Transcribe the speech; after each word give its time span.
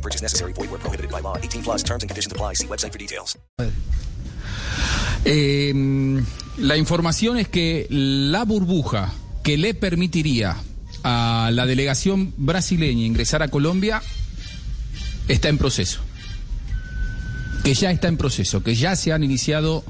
No 0.00 0.02
purchase 0.02 0.22
necessary. 0.22 0.54
Void 0.54 0.70
where 0.70 0.80
prohibited 0.80 1.10
by 1.10 1.20
law. 1.20 1.36
18 1.36 1.62
plus 1.62 1.82
terms 1.82 2.02
and 2.02 2.08
conditions 2.08 2.32
apply. 2.32 2.54
See 2.54 2.66
website 2.66 2.92
for 2.92 2.98
details. 2.98 3.36
La 6.56 6.76
información 6.76 7.36
es 7.36 7.48
que 7.48 7.86
la 7.90 8.44
burbuja 8.44 9.12
que 9.42 9.58
le 9.58 9.74
permitiría 9.74 10.56
a 11.02 11.50
la 11.52 11.66
delegación 11.66 12.32
brasileña 12.38 13.04
ingresar 13.04 13.42
a 13.42 13.48
Colombia 13.48 14.02
está 15.28 15.48
en 15.48 15.58
proceso. 15.58 16.00
Que 17.62 17.74
ya 17.74 17.90
está 17.90 18.08
en 18.08 18.16
proceso, 18.16 18.62
que 18.62 18.74
ya 18.74 18.96
se 18.96 19.12
han 19.12 19.22
iniciado 19.22 19.84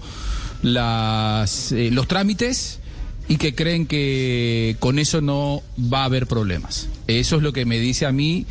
eh, 0.65 1.91
los 1.93 2.09
trámites 2.09 2.81
y 3.29 3.37
que 3.37 3.55
creen 3.55 3.87
que 3.87 4.77
con 4.81 4.99
eso 4.99 5.21
no 5.21 5.63
va 5.81 6.03
a 6.03 6.05
haber 6.07 6.27
problemas. 6.27 6.89
Eso 7.07 7.37
es 7.37 7.43
lo 7.43 7.53
que 7.53 7.65
me 7.65 7.79
dice 7.79 8.07
a 8.07 8.13
mí 8.13 8.47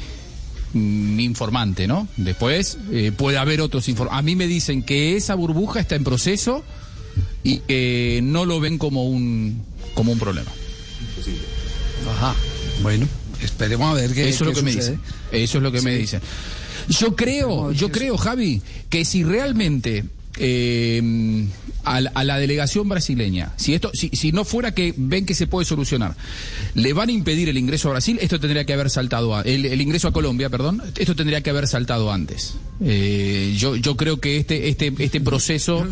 informante, 0.73 1.87
¿no? 1.87 2.07
Después 2.17 2.77
eh, 2.91 3.11
puede 3.15 3.37
haber 3.37 3.61
otros 3.61 3.87
informantes. 3.89 4.19
A 4.19 4.21
mí 4.21 4.35
me 4.35 4.47
dicen 4.47 4.83
que 4.83 5.15
esa 5.15 5.35
burbuja 5.35 5.79
está 5.79 5.95
en 5.95 6.03
proceso 6.03 6.63
y 7.43 7.57
que 7.59 8.19
no 8.23 8.45
lo 8.45 8.59
ven 8.59 8.77
como 8.77 9.05
un, 9.05 9.63
como 9.93 10.11
un 10.11 10.20
problema. 10.20 10.51
Ajá. 12.09 12.35
Bueno, 12.81 13.07
esperemos 13.41 13.91
a 13.91 13.93
ver 13.93 14.13
qué 14.13 14.29
Eso 14.29 14.43
es 14.43 14.49
lo 14.49 14.55
que 14.55 14.61
me 14.61 14.71
dicen. 14.76 14.99
Eso 15.31 15.57
es 15.57 15.63
lo 15.63 15.71
que 15.71 15.81
me 15.81 15.95
dicen. 15.95 16.21
Yo 16.87 17.15
creo, 17.15 17.71
yo 17.71 17.91
creo, 17.91 18.17
Javi, 18.17 18.61
que 18.89 19.05
si 19.05 19.23
realmente 19.23 20.05
eh, 20.37 21.45
a, 21.84 22.02
la- 22.02 22.12
a 22.13 22.24
la 22.24 22.38
delegación 22.38 22.88
brasileña, 22.90 23.54
si 23.58 23.74
esto, 23.74 23.91
si, 23.94 24.10
si 24.13 24.32
no 24.32 24.46
fuera 24.46 24.74
que 24.74 24.94
ven 24.98 25.26
que 25.26 25.34
se 25.34 25.48
puede 25.48 25.66
solucionar, 25.66 26.16
le 26.76 26.94
van 26.94 27.10
a 27.10 27.12
impedir 27.12 27.49
el 27.49 27.58
ingreso 27.58 27.90
a 27.90 27.91
Brasil, 27.94 28.18
esto 28.22 28.40
tendría 28.40 28.66
que 28.66 28.74
haber 28.74 28.90
saltado 28.90 29.35
a- 29.35 29.41
el, 29.41 29.66
el 29.66 29.82
ingreso 29.82 30.07
a 30.07 30.12
Colombia, 30.13 30.50
perdón, 30.50 30.82
esto 30.98 31.16
tendría 31.16 31.41
que 31.41 31.50
haber 31.50 31.68
saltado 31.68 32.12
antes. 32.12 32.55
Eh, 32.82 33.55
yo, 33.57 33.76
yo 33.76 33.96
creo 33.98 34.20
que 34.20 34.38
este, 34.38 34.70
este, 34.70 34.94
este 35.00 35.22
proceso. 35.22 35.85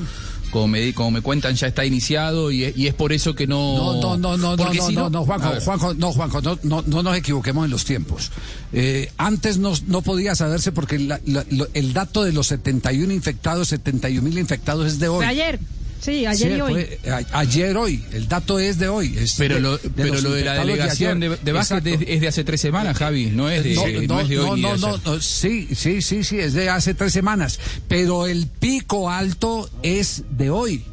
Como 0.50 0.70
me, 0.70 0.80
di- 0.80 0.94
como 0.94 1.12
me 1.12 1.20
cuentan, 1.20 1.56
ya 1.56 1.68
está 1.68 1.84
iniciado 1.84 2.52
y, 2.52 2.64
es- 2.64 2.78
y 2.78 2.88
es 2.88 2.94
por 2.94 3.12
eso 3.12 3.36
que 3.36 3.46
no. 3.48 3.76
No, 4.02 4.18
no, 4.18 4.38
no, 4.38 4.38
no, 4.38 4.56
no, 4.94 5.10
no, 5.10 5.26
Juanjo. 5.26 5.50
Juanjo, 5.66 5.94
no, 5.96 6.14
Juanjo, 6.14 6.42
no, 6.42 6.58
no, 6.64 6.84
no 6.88 7.04
nos 7.04 7.18
equivoquemos 7.18 7.66
en 7.66 7.72
los 7.72 7.84
tiempos. 7.84 8.32
Eh, 8.72 9.12
antes 9.18 9.58
no, 9.58 9.74
no 9.88 10.02
podía 10.02 10.36
saberse 10.36 10.72
porque 10.72 11.00
la- 11.00 11.20
la- 11.26 11.46
lo- 11.52 11.68
el 11.74 11.92
dato 11.92 12.24
de 12.24 12.32
los 12.32 12.48
71 12.48 13.12
infectados, 13.14 13.68
71 13.68 14.22
mil 14.24 14.38
infectados 14.40 14.88
es 14.88 15.00
de 15.00 15.10
hoy. 15.10 15.26
Ayer. 15.26 15.60
Sí, 16.00 16.26
ayer 16.26 16.52
Sí, 16.52 16.58
y 16.58 16.62
hoy. 16.62 16.74
fue 16.74 17.00
a- 17.12 17.40
ayer 17.40 17.76
hoy, 17.78 18.04
el 18.14 18.28
dato 18.28 18.60
es 18.60 18.78
de 18.78 18.88
hoy. 18.88 19.16
es 19.18 19.34
Pero 19.38 19.56
de- 19.56 19.62
lo, 19.62 19.78
de 19.78 19.90
pero 19.90 20.22
lo 20.22 20.32
de 20.32 20.46
la 20.46 20.54
delegación 20.56 21.20
de, 21.20 21.30
de 21.30 21.60
es, 21.60 21.72
es 22.08 22.22
de 22.22 22.28
hace 22.28 22.44
tres 22.44 22.62
semanas, 22.62 22.98
Javi, 22.98 23.28
no 23.32 23.50
es 23.50 23.64
de, 23.64 23.74
No, 23.76 23.82
no, 23.88 24.02
no, 24.16 24.20
es 24.22 24.30
de 24.30 24.40
hoy 24.40 24.62
no, 24.62 24.78
no, 24.78 24.98
no, 25.04 25.22
sí, 25.22 25.68
sí, 25.76 26.02
sí, 26.02 26.24
sí, 26.24 26.40
es 26.40 26.54
de 26.54 26.70
hace 26.70 26.94
tres 26.94 27.12
semanas. 27.14 27.60
Pero 27.88 28.28
el 28.28 28.48
pico 28.48 29.10
alto 29.10 29.70
es 29.84 30.24
de 30.30 30.50
hoy. 30.50 30.84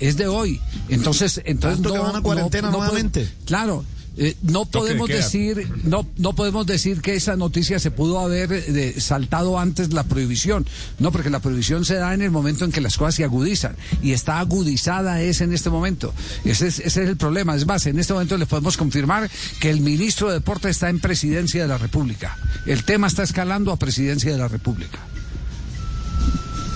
Es 0.00 0.16
de 0.16 0.26
hoy. 0.26 0.60
Entonces, 0.88 1.40
entonces 1.44 1.80
que 1.90 1.98
van 1.98 2.16
a 2.16 2.20
cuarentena 2.20 2.68
no- 2.70 2.78
no 2.78 2.84
nuevamente. 2.84 3.28
claro. 3.46 3.84
Eh, 4.16 4.36
no 4.42 4.64
podemos 4.64 5.08
decir 5.08 5.68
no 5.82 6.06
no 6.18 6.34
podemos 6.34 6.66
decir 6.66 7.00
que 7.00 7.14
esa 7.14 7.36
noticia 7.36 7.78
se 7.78 7.90
pudo 7.90 8.20
haber 8.20 8.52
eh, 8.52 9.00
saltado 9.00 9.58
antes 9.58 9.92
la 9.92 10.04
prohibición. 10.04 10.66
No 10.98 11.10
porque 11.12 11.30
la 11.30 11.40
prohibición 11.40 11.84
se 11.84 11.94
da 11.94 12.14
en 12.14 12.22
el 12.22 12.30
momento 12.30 12.64
en 12.64 12.72
que 12.72 12.80
las 12.80 12.96
cosas 12.96 13.16
se 13.16 13.24
agudizan 13.24 13.76
y 14.02 14.12
está 14.12 14.38
agudizada 14.38 15.20
es 15.20 15.40
en 15.40 15.52
este 15.52 15.70
momento. 15.70 16.14
Ese 16.44 16.68
es, 16.68 16.78
ese 16.78 17.02
es 17.02 17.08
el 17.08 17.16
problema. 17.16 17.54
Es 17.54 17.66
más 17.66 17.86
en 17.86 17.98
este 17.98 18.12
momento 18.12 18.36
les 18.36 18.48
podemos 18.48 18.76
confirmar 18.76 19.30
que 19.60 19.70
el 19.70 19.80
ministro 19.80 20.28
de 20.28 20.34
deporte 20.34 20.68
está 20.68 20.88
en 20.88 21.00
presidencia 21.00 21.62
de 21.62 21.68
la 21.68 21.78
república. 21.78 22.38
El 22.66 22.84
tema 22.84 23.06
está 23.06 23.22
escalando 23.22 23.72
a 23.72 23.76
presidencia 23.76 24.30
de 24.30 24.38
la 24.38 24.48
república 24.48 25.00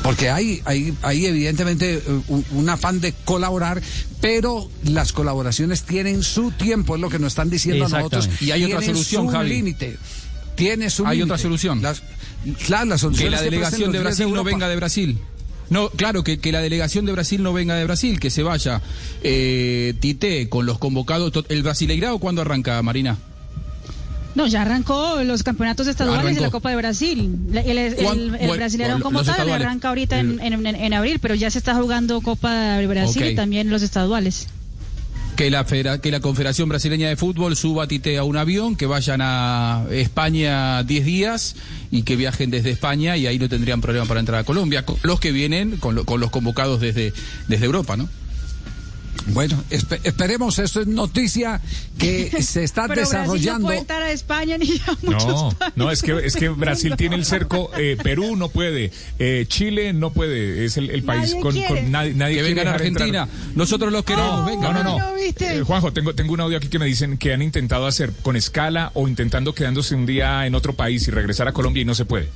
porque 0.08 0.30
hay, 0.30 0.62
hay, 0.64 0.94
hay 1.02 1.26
evidentemente 1.26 1.96
eh, 1.96 2.02
un, 2.28 2.42
un 2.52 2.68
afán 2.70 2.98
de 2.98 3.12
colaborar, 3.26 3.82
pero 4.22 4.70
las 4.84 5.12
colaboraciones 5.12 5.82
tienen 5.82 6.22
su 6.22 6.50
tiempo, 6.50 6.94
es 6.94 7.02
lo 7.02 7.10
que 7.10 7.18
nos 7.18 7.32
están 7.32 7.50
diciendo 7.50 7.84
a 7.84 7.88
nosotros. 7.90 8.30
Y 8.40 8.50
hay 8.50 8.64
otra 8.64 8.80
solución, 8.80 9.26
su 9.26 9.32
Javi. 9.32 9.50
límite. 9.50 9.98
Tiene 10.54 10.88
su 10.88 11.06
Hay 11.06 11.20
otra 11.20 11.36
solución. 11.36 11.82
Las, 11.82 12.02
la 12.68 12.96
solución 12.96 13.14
que 13.14 13.28
la 13.28 13.42
delegación 13.42 13.92
de 13.92 13.98
Brasil 13.98 14.32
no 14.32 14.44
venga 14.44 14.66
de 14.66 14.76
Brasil. 14.76 15.18
No, 15.68 15.90
claro, 15.90 16.24
que, 16.24 16.38
que 16.38 16.52
la 16.52 16.62
delegación 16.62 17.04
de 17.04 17.12
Brasil 17.12 17.42
no 17.42 17.52
venga 17.52 17.74
de 17.74 17.84
Brasil, 17.84 18.18
que 18.18 18.30
se 18.30 18.42
vaya 18.42 18.80
eh, 19.22 19.92
Tite 20.00 20.48
con 20.48 20.64
los 20.64 20.78
convocados. 20.78 21.34
¿El 21.50 21.62
Brasileirao 21.62 22.18
cuándo 22.18 22.40
arranca, 22.40 22.80
Marina? 22.80 23.18
No, 24.38 24.46
ya 24.46 24.62
arrancó 24.62 25.22
los 25.24 25.42
campeonatos 25.42 25.88
estaduales 25.88 26.36
y 26.36 26.40
la 26.40 26.50
Copa 26.50 26.70
de 26.70 26.76
Brasil. 26.76 27.36
El, 27.52 27.76
el, 27.76 27.94
¿Cuán- 27.96 28.20
el 28.20 28.46
bueno, 28.46 28.54
Brasileirão 28.54 28.98
lo- 28.98 29.02
como 29.02 29.24
tal 29.24 29.32
estaduales? 29.34 29.66
arranca 29.66 29.88
ahorita 29.88 30.20
en, 30.20 30.38
en- 30.40 30.64
en- 30.64 30.94
abril, 30.94 31.18
pero 31.20 31.34
ya 31.34 31.50
se 31.50 31.58
está 31.58 31.74
jugando 31.74 32.20
Copa 32.20 32.76
de 32.78 32.86
Brasil 32.86 33.26
y 33.26 33.34
también 33.34 33.68
los 33.68 33.82
estaduales. 33.82 34.46
Que 35.34 35.50
la, 35.50 35.64
que 35.64 36.10
la 36.12 36.20
Confederación 36.20 36.68
Brasileña 36.68 37.08
de 37.08 37.16
Fútbol 37.16 37.56
suba 37.56 37.84
a 37.84 37.88
Tite 37.88 38.16
a 38.18 38.22
un 38.24 38.36
avión, 38.36 38.76
que 38.76 38.86
vayan 38.86 39.20
a 39.22 39.84
España 39.90 40.82
10 40.84 41.04
días 41.04 41.56
y 41.90 42.02
que 42.02 42.14
viajen 42.16 42.50
desde 42.50 42.70
España 42.70 43.16
y 43.16 43.26
ahí 43.26 43.38
no 43.40 43.48
tendrían 43.48 43.80
problema 43.80 44.06
para 44.06 44.20
entrar 44.20 44.38
a 44.40 44.44
Colombia. 44.44 44.84
con 44.84 44.96
Los 45.02 45.18
que 45.20 45.32
vienen, 45.32 45.78
con, 45.78 45.94
lo- 45.96 46.04
con 46.04 46.20
los 46.20 46.30
convocados 46.30 46.80
desde, 46.80 47.12
desde 47.48 47.64
Europa, 47.66 47.96
¿no? 47.96 48.08
Bueno, 49.32 49.62
espe- 49.70 50.00
esperemos, 50.04 50.58
esto 50.58 50.80
es 50.80 50.86
noticia 50.86 51.60
que 51.98 52.30
se 52.42 52.64
está 52.64 52.82
Pero 52.88 53.02
Brasil 53.02 53.14
no 53.18 53.20
desarrollando. 53.34 53.66
puede 53.66 53.78
entrar 53.78 54.02
a 54.02 54.10
España 54.12 54.58
ni 54.58 54.80
a 54.86 54.96
muchos 55.02 55.24
No, 55.26 55.56
no, 55.76 55.90
es 55.90 56.02
que, 56.02 56.12
es 56.24 56.34
que 56.36 56.48
Brasil 56.48 56.94
tiene 56.96 57.16
el 57.16 57.24
cerco, 57.24 57.70
eh, 57.76 57.96
Perú 58.02 58.36
no 58.36 58.48
puede, 58.48 58.90
eh, 59.18 59.44
Chile 59.48 59.92
no 59.92 60.12
puede, 60.12 60.64
es 60.64 60.76
el, 60.76 60.90
el 60.90 61.02
país 61.02 61.30
Nadie 61.34 61.40
con, 61.40 61.62
con 61.62 61.90
nadie, 61.90 62.14
nadie 62.14 62.36
Que 62.36 62.42
vengan 62.42 62.68
a 62.68 62.74
Argentina. 62.74 63.22
entrar. 63.24 63.28
Nosotros 63.54 63.92
los 63.92 64.04
queremos, 64.04 64.40
No, 64.40 64.46
vengan. 64.46 64.72
No, 64.74 64.82
no, 64.84 64.98
no. 64.98 65.16
Eh, 65.16 65.62
Juanjo, 65.66 65.92
tengo, 65.92 66.14
tengo 66.14 66.32
un 66.32 66.40
audio 66.40 66.56
aquí 66.58 66.68
que 66.68 66.78
me 66.78 66.86
dicen 66.86 67.18
que 67.18 67.32
han 67.32 67.42
intentado 67.42 67.86
hacer 67.86 68.12
con 68.22 68.36
escala 68.36 68.90
o 68.94 69.08
intentando 69.08 69.54
quedándose 69.54 69.94
un 69.94 70.06
día 70.06 70.46
en 70.46 70.54
otro 70.54 70.74
país 70.74 71.06
y 71.08 71.10
regresar 71.10 71.48
a 71.48 71.52
Colombia 71.52 71.82
y 71.82 71.84
no 71.84 71.94
se 71.94 72.04
puede. 72.04 72.28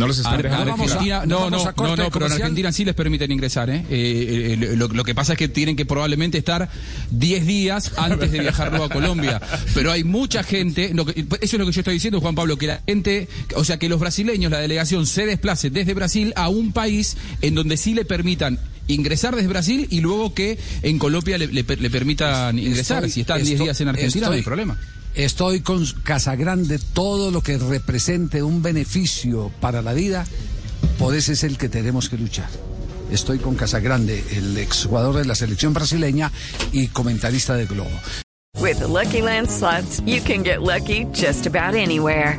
No 0.00 0.06
los 0.08 0.16
están 0.18 0.32
dejando. 0.50 0.72
Argentina, 0.94 1.26
no, 1.26 1.50
no, 1.50 1.64
no, 1.76 1.96
no, 1.96 2.10
pero 2.10 2.26
en. 2.26 2.32
Argentina 2.42 2.72
sí 2.72 2.84
les 2.84 2.94
permiten 2.94 3.30
ingresar, 3.30 3.70
¿eh? 3.70 3.84
Eh, 3.90 4.56
eh, 4.60 4.76
lo, 4.76 4.88
lo 4.88 5.04
que 5.04 5.14
pasa 5.14 5.34
es 5.34 5.38
que 5.38 5.48
tienen 5.48 5.76
que 5.76 5.84
probablemente 5.86 6.38
estar 6.38 6.68
10 7.10 7.46
días 7.46 7.92
antes 7.96 8.32
de 8.32 8.40
viajar 8.40 8.70
luego 8.70 8.86
a 8.86 8.88
Colombia. 8.88 9.40
Pero 9.74 9.92
hay 9.92 10.02
mucha 10.04 10.42
gente, 10.42 10.90
lo 10.94 11.04
que- 11.06 11.20
eso 11.20 11.56
es 11.56 11.60
lo 11.60 11.66
que 11.66 11.72
yo 11.72 11.80
estoy 11.80 11.94
diciendo, 11.94 12.20
Juan 12.20 12.34
Pablo, 12.34 12.56
que 12.56 12.66
la 12.66 12.80
gente, 12.86 13.28
o 13.54 13.64
sea, 13.64 13.78
que 13.78 13.88
los 13.88 14.00
brasileños, 14.00 14.50
la 14.50 14.58
delegación, 14.58 15.06
se 15.06 15.26
desplace 15.26 15.70
desde 15.70 15.94
Brasil 15.94 16.32
a 16.36 16.48
un 16.48 16.72
país 16.72 17.16
en 17.42 17.54
donde 17.54 17.76
sí 17.76 17.94
le 17.94 18.04
permitan 18.04 18.58
ingresar 18.86 19.36
desde 19.36 19.48
Brasil 19.48 19.86
y 19.90 20.00
luego 20.00 20.34
que 20.34 20.58
en 20.82 20.98
Colombia 20.98 21.38
le, 21.38 21.46
le 21.46 21.62
per- 21.62 21.80
le 21.80 21.90
permitan 21.90 22.58
ingresar. 22.58 23.04
Estoy- 23.04 23.10
si 23.10 23.20
están 23.20 23.38
10 23.38 23.50
estoy- 23.50 23.66
días 23.66 23.80
en 23.80 23.88
Argentina 23.88 24.26
no 24.26 24.32
hay 24.32 24.42
problema. 24.42 24.78
Estoy 25.14 25.60
con 25.60 25.84
Casagrande, 26.04 26.78
todo 26.78 27.30
lo 27.30 27.42
que 27.42 27.58
represente 27.58 28.42
un 28.42 28.62
beneficio 28.62 29.50
para 29.60 29.82
la 29.82 29.92
vida, 29.92 30.24
por 30.98 31.14
ese 31.14 31.32
es 31.32 31.42
el 31.42 31.58
que 31.58 31.68
tenemos 31.68 32.08
que 32.08 32.16
luchar. 32.16 32.48
Estoy 33.10 33.38
con 33.38 33.56
Casagrande, 33.56 34.22
el 34.30 34.56
exjugador 34.56 35.16
de 35.16 35.24
la 35.24 35.34
selección 35.34 35.74
brasileña 35.74 36.30
y 36.70 36.88
comentarista 36.88 37.56
de 37.56 37.66
Globo. 37.66 37.90
With 38.60 38.80
Lucky 38.80 39.22
Land 39.22 39.48
slots, 39.48 40.00
you 40.06 40.20
can 40.22 40.44
get 40.44 40.62
lucky 40.62 41.06
just 41.12 41.46
about 41.46 41.74
anywhere. 41.74 42.38